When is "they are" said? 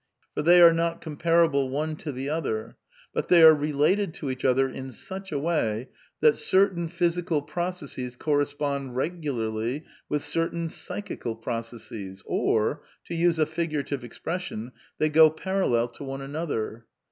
0.41-0.73, 3.27-3.53